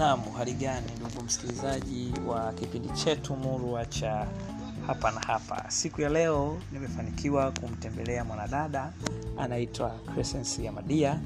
Naam, 0.00 0.20
hali 0.38 0.52
gani 0.52 0.86
ndugu 1.00 1.22
msikilizaji 1.24 2.12
wa 2.26 2.52
kipindi 2.52 2.88
chetu 2.88 3.36
murwa 3.36 3.86
cha 3.86 4.26
hapa 4.86 5.10
na 5.10 5.20
hapa. 5.20 5.64
Siku 5.70 6.00
ya 6.00 6.08
leo 6.08 6.58
nimefanikiwa 6.72 7.52
kumtembelea 7.52 8.24
mwanadada 8.24 8.92
anaitwa 9.38 9.90
Crescence 10.14 10.64
ya 10.64 10.72
Madia. 10.72 11.20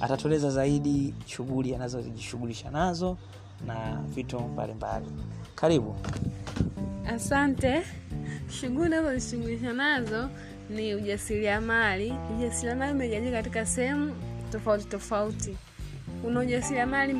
Atatueleza 0.00 0.50
zaidi 0.50 1.14
shughuli 1.26 1.74
anazojishughulisha 1.74 2.70
nazo 2.70 3.18
na 3.66 4.02
vitu 4.14 4.40
mbalimbali. 4.40 5.06
Karibu. 5.54 5.96
Asante. 7.06 7.82
Shughuli 8.60 8.90
nazojishughulisha 8.90 9.72
nazo 9.72 10.28
ni 10.70 10.94
ujasiriamali. 10.94 12.14
Ujasiriamali 12.38 12.92
umegawanyika 12.92 13.36
katika 13.36 13.66
sehemu 13.66 14.14
tofauti 14.52 14.84
tofauti. 14.84 15.56
Kuna 16.22 16.40
ujasiriamali 16.40 17.14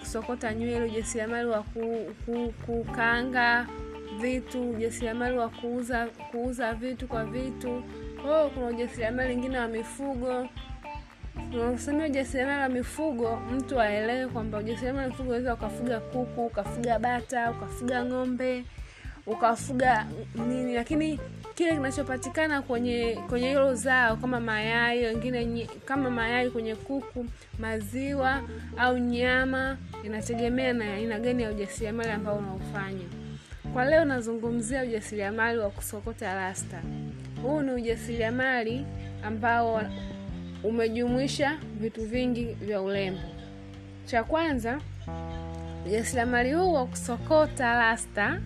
kusokota 0.00 0.54
nywele, 0.54 0.84
ujasiriamali 0.84 1.48
wa 1.48 1.62
ku, 1.62 2.06
ku, 2.26 2.52
kukaanga 2.66 3.66
vitu, 4.20 4.70
ujasiriamali 4.70 5.38
wa 5.38 5.48
kuuza 5.48 6.06
kuuza 6.06 6.74
vitu 6.74 7.08
kwa 7.08 7.24
vitu. 7.24 7.82
Hiyo 8.22 8.50
kuna 8.54 8.66
ujasiriamali 8.66 9.28
wengine 9.28 9.58
wa 9.58 9.68
mifugo. 9.68 10.48
nasemia 11.52 12.06
ujasiriamali 12.06 12.60
wa 12.62 12.68
mifugo, 12.68 13.36
mtu 13.52 13.80
aelewe 13.80 14.26
kwamba 14.28 14.58
ujasiriamali 14.58 15.02
wa 15.04 15.10
mifugo 15.10 15.28
unaweza 15.28 15.54
ukafuga 15.54 16.00
kuku, 16.00 16.46
ukafuga 16.46 16.98
bata, 16.98 17.50
ukafuga 17.50 18.04
ng'ombe, 18.04 18.64
ukafuga 19.26 20.06
nini, 20.48 20.74
lakini 20.74 21.20
kile 21.54 21.72
kinachopatikana 21.72 22.62
kwenye 22.62 23.18
kwenye 23.28 23.48
hilo 23.48 23.74
zao 23.74 24.16
kama 24.16 24.40
mayai 24.40 25.04
wengine 25.04 25.68
kama 25.84 26.10
mayai 26.10 26.50
kwenye 26.50 26.74
kuku, 26.74 27.26
maziwa 27.58 28.42
au 28.76 28.98
nyama, 28.98 29.76
inategemea 30.04 30.72
na 30.72 30.94
aina 30.94 31.18
gani 31.20 31.42
ya 31.42 31.50
ujasiriamali 31.50 32.10
ambao 32.10 32.36
unaofanya. 32.36 33.04
Kwa 33.72 33.84
leo 33.84 34.04
nazungumzia 34.04 34.82
ujasiriamali 34.82 35.58
wa 35.58 35.70
kusokota 35.70 36.34
rasta. 36.34 36.82
Huu 37.42 37.60
ni 37.62 37.72
ujasiriamali 37.72 38.86
ambao 39.24 39.82
umejumuisha 40.64 41.58
vitu 41.80 42.04
vingi 42.06 42.44
vya 42.44 42.80
urembo. 42.82 43.20
Cha 44.06 44.24
kwanza, 44.24 44.80
ujasiriamali 45.86 46.52
huu 46.52 46.72
wa 46.72 46.86
kusokota 46.86 47.74
rasta 47.74 48.40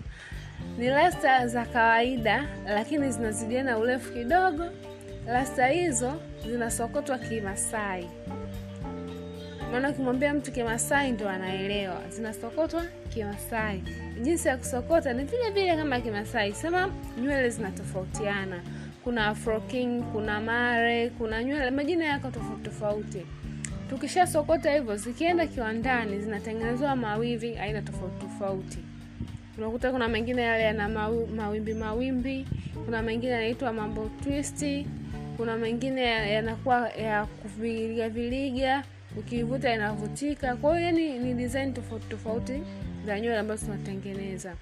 ni 0.77 0.89
rasta 0.89 1.47
za 1.47 1.65
kawaida, 1.65 2.45
lakini 2.65 3.11
zinazidiana 3.11 3.77
urefu 3.77 4.13
kidogo. 4.13 4.63
Rasta 5.27 5.67
hizo 5.67 6.13
zinasokotwa 6.51 7.17
kimasai, 7.17 8.09
maana 9.71 9.89
ukimwambia 9.89 10.33
mtu 10.33 10.51
kimasai 10.51 11.11
ndo 11.11 11.29
anaelewa. 11.29 12.01
Zinasokotwa 12.09 12.85
kimasai. 13.13 13.83
Jinsi 14.21 14.47
ya 14.47 14.57
kusokota 14.57 15.13
ni 15.13 15.23
vile 15.23 15.49
vile 15.49 15.75
kama 15.75 15.99
kimasai, 16.01 16.53
sema 16.53 16.91
nywele 17.21 17.49
zinatofautiana. 17.49 18.59
Kuna 19.03 19.27
afro 19.27 19.63
kuna 20.13 20.41
mare, 20.41 21.09
kuna 21.09 21.43
nywele, 21.43 21.71
majina 21.71 22.05
yako 22.05 22.31
tofauti 22.31 22.63
tofauti. 22.63 23.25
Tukishasokota 23.89 24.73
hivyo, 24.73 24.95
zikienda 24.97 25.47
kiwandani 25.47 26.19
zinatengenezwa 26.19 26.95
mawivi 26.95 27.57
aina 27.57 27.81
tofauti 27.81 28.25
tofauti 28.25 28.77
unakuta 29.59 29.91
kuna 29.91 30.07
mengine 30.07 30.41
yale 30.41 30.63
yana 30.63 30.89
mawimbi 31.35 31.73
mawimbi, 31.73 32.45
kuna 32.85 33.01
mengine 33.01 33.31
yanaitwa 33.31 33.73
mambo 33.73 34.09
twist, 34.23 34.65
kuna 35.37 35.57
mengine 35.57 36.01
yanakuwa 36.33 36.89
ya 36.89 37.25
kuviliga 37.25 38.09
viliga, 38.09 38.83
ukivuta 39.17 39.73
inavutika. 39.73 40.55
Kwa 40.55 40.71
hiyo 40.77 40.85
yani 40.85 41.19
ni 41.19 41.33
design 41.33 41.73
tofauti 41.73 42.05
tofauti 42.09 42.61
za 43.05 43.19
nywele 43.19 43.37
ambazo 43.37 43.65
tunatengeneza 43.65 44.55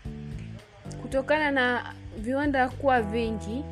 kutokana 1.02 1.52
na 1.52 1.94
viwanda 2.20 2.70
kuwa 2.70 3.02
vingi 3.02 3.64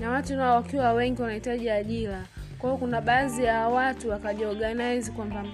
na 0.00 0.10
watu 0.10 0.36
nao 0.36 0.56
wakiwa 0.56 0.92
wengi 0.92 1.22
wanahitaji 1.22 1.70
ajira. 1.70 2.22
Kwa 2.58 2.70
hiyo 2.70 2.78
kuna 2.78 3.00
baadhi 3.00 3.44
ya 3.44 3.68
watu 3.68 4.10
wakajiorganize 4.10 5.12
kwamba 5.12 5.44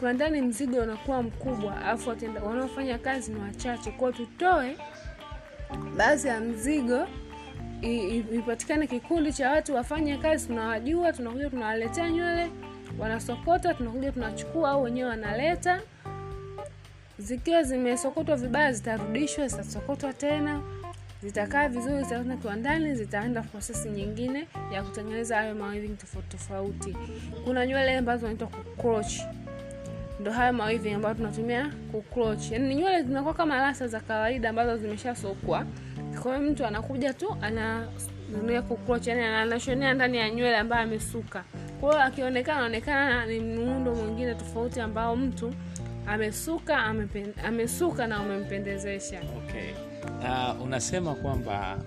kiwandani 0.00 0.42
mzigo 0.42 0.76
unakuwa 0.82 1.22
mkubwa, 1.22 1.76
alafu 1.84 2.10
wanaofanya 2.46 2.98
kazi 2.98 3.32
ni 3.32 3.40
wachache, 3.40 3.90
kwao 3.90 4.12
tutoe 4.12 4.76
baadhi 5.96 6.28
ya 6.28 6.40
mzigo 6.40 7.06
ipatikane 8.32 8.86
kikundi 8.86 9.32
cha 9.32 9.50
watu 9.50 9.74
wafanye 9.74 10.16
kazi, 10.18 10.46
tunawajua, 10.46 11.12
tunakuja 11.12 11.50
tunawaletea 11.50 12.10
nywele, 12.10 12.50
wanasokota, 12.98 13.74
tunakuja 13.74 14.12
tunachukua, 14.12 14.70
au 14.70 14.82
wenyewe 14.82 15.08
wanaleta. 15.10 15.80
Zikiwa 17.18 17.62
zimesokotwa 17.62 18.36
vibaya, 18.36 18.72
zitarudishwa, 18.72 19.48
zitasokotwa 19.48 20.12
tena, 20.12 20.60
zitakaa 21.22 21.68
vizuri, 21.68 22.02
zitaenda 22.04 22.36
kiwandani, 22.36 22.94
zitaenda 22.94 23.42
prosesi 23.42 23.88
nyingine 23.88 24.48
ya 24.72 24.82
kutengeneza 24.82 25.36
hayo 25.36 25.54
mawiving 25.54 25.96
tofauti 25.96 26.28
tofauti. 26.28 26.96
Kuna 27.44 27.66
nywele 27.66 27.96
ambazo 27.96 28.20
zinaitwa 28.20 28.48
kucroch 28.48 29.12
ndo 30.20 30.32
hayo 30.32 30.52
mawiving 30.52 30.92
ambayo 30.92 31.14
tunatumia 31.14 31.72
kucroch. 31.92 32.50
yani 32.52 32.68
ni 32.68 32.74
nywele 32.74 33.02
zinakuwa 33.02 33.34
kama 33.34 33.56
rasa 33.56 33.88
za 33.88 34.00
kawaida 34.00 34.50
ambazo 34.50 34.76
zimeshasokwa. 34.76 35.66
Kwa 36.22 36.38
mtu 36.38 36.66
anakuja 36.66 37.14
tu 37.14 37.36
ana 37.42 37.88
anatumia 38.30 38.62
kucroch, 38.62 39.06
yani 39.06 39.20
anashonea 39.22 39.94
ndani 39.94 40.18
ya 40.18 40.30
nywele 40.30 40.56
ambayo 40.56 40.82
amesuka. 40.82 41.44
Kwa 41.80 41.92
hiyo 41.92 42.04
akionekana 42.04 42.56
anaonekana 42.58 43.26
ni 43.26 43.40
muundo 43.40 43.94
mwingine 43.94 44.34
tofauti 44.34 44.80
ambao 44.80 45.16
mtu 45.16 45.54
amesuka 46.06 46.76
amepen, 46.78 47.32
amesuka 47.46 48.06
na 48.06 48.22
umempendezesha. 48.22 49.20
Okay. 49.36 49.70
Uh, 50.20 50.62
unasema 50.62 51.14
kwamba 51.14 51.78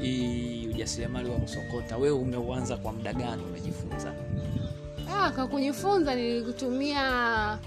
hii 0.00 0.68
ujasiriamali 0.74 1.30
wa 1.30 1.36
kusokota 1.38 1.96
wewe 1.96 2.18
umeuanza 2.18 2.76
kwa 2.76 2.92
muda 2.92 3.12
gani 3.12 3.42
umejifunza? 3.42 4.12
Kwa 5.34 5.46
kujifunza 5.46 6.14
nilikutumia 6.14 7.58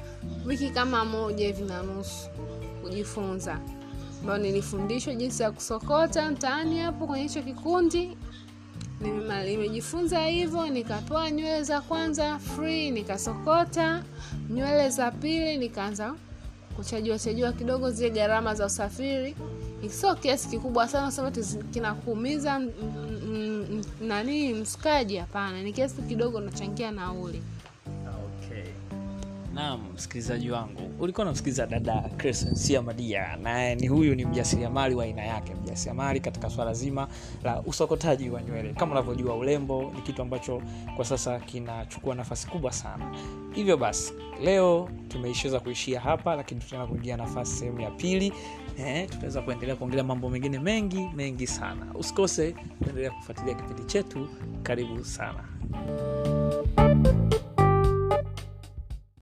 wiki 0.45 0.69
kama 0.69 1.05
moja 1.05 1.45
hivi 1.47 1.63
na 1.63 1.83
nusu 1.83 2.29
kujifunza, 2.83 3.59
ambayo 4.22 4.38
nilifundishwa 4.39 5.16
jinsi 5.16 5.44
ya 5.44 5.51
kusokota 5.51 6.31
mtaani 6.31 6.79
hapo 6.79 7.07
kwenye 7.07 7.23
hicho 7.23 7.41
kikundi. 7.41 8.17
Nimejifunza 9.45 10.25
hivyo, 10.25 10.67
nikapewa 10.67 11.31
nywele 11.31 11.63
za 11.63 11.81
kwanza 11.81 12.39
free, 12.39 12.91
nikasokota. 12.91 14.03
Nywele 14.50 14.89
za 14.89 15.11
pili, 15.11 15.57
nikaanza 15.57 16.16
kuchajua 16.75 17.19
chajua 17.19 17.53
kidogo 17.53 17.91
zile 17.91 18.09
gharama 18.09 18.56
za 18.56 18.66
usafiri, 18.66 19.35
sio 19.90 20.16
kiasi 20.16 20.50
kikubwa 20.50 20.88
sana 20.88 21.12
sema 21.12 21.28
ati 21.28 21.41
kinakuumiza 21.73 22.56
m- 22.56 22.72
m- 22.81 23.66
m- 23.72 24.07
nani 24.07 24.53
msukaji. 24.53 25.17
Hapana, 25.17 25.63
ni 25.63 25.73
kiasi 25.73 26.01
kidogo 26.01 26.38
unachangia 26.38 26.91
nauli. 26.91 27.41
Okay. 28.07 28.63
Naam, 29.53 29.79
msikilizaji 29.95 30.51
wangu, 30.51 30.81
ulikuwa 31.00 31.23
unamsikiliza 31.23 31.66
dada 31.68 32.01
crescensia 32.18 32.81
Madia, 32.81 33.35
naye 33.38 33.75
ni 33.75 33.88
huyu 33.88 34.16
ni 34.16 34.25
mjasiriamali 34.25 34.95
wa 34.95 35.03
aina 35.03 35.22
yake, 35.25 35.56
mjasiriamali 35.63 36.19
katika 36.19 36.50
swala 36.50 36.73
zima 36.73 37.07
la 37.44 37.62
usokotaji 37.62 38.29
wa 38.29 38.41
nywele. 38.44 38.73
Kama 38.73 38.91
unavyojua, 38.91 39.35
urembo 39.35 39.91
ni 39.95 40.01
kitu 40.01 40.22
ambacho 40.22 40.62
kwa 40.95 41.06
sasa 41.06 41.39
kinachukua 41.39 42.16
nafasi 42.16 42.47
kubwa 42.47 42.72
sana. 42.72 43.16
Hivyo 43.53 43.78
basi, 43.78 44.13
leo 44.44 44.89
tumeishaweza 45.07 45.59
kuishia 45.59 46.00
hapa, 46.00 46.35
lakini 46.35 46.61
tutaenda 46.61 46.88
kuingia 46.88 47.17
nafasi 47.17 47.55
sehemu 47.55 47.81
ya 47.81 47.91
pili. 47.91 48.33
Eh, 48.79 49.09
tutaweza 49.09 49.41
kuendelea 49.41 49.75
kuongelea 49.75 50.03
mambo 50.03 50.29
mengine 50.29 50.59
mengi 50.59 51.09
mengi 51.16 51.47
sana. 51.47 51.85
Usikose 51.95 52.55
kuendelea 52.83 53.11
kufuatilia 53.11 53.53
kipindi 53.53 53.83
chetu. 53.83 54.27
Karibu 54.63 55.05
sana. 55.05 55.44